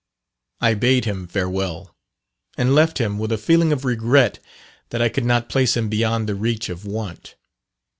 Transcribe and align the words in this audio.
I 0.61 0.73
bade 0.73 1.05
him 1.05 1.27
farewell, 1.27 1.95
and 2.57 2.73
left 2.73 2.97
him 2.97 3.19
with 3.19 3.31
a 3.31 3.37
feeling 3.37 3.71
of 3.71 3.85
regret 3.85 4.39
that 4.89 4.99
I 4.99 5.09
could 5.09 5.25
not 5.25 5.47
place 5.47 5.77
him 5.77 5.89
beyond 5.89 6.27
the 6.27 6.33
reach 6.33 6.69
of 6.69 6.87
want. 6.87 7.35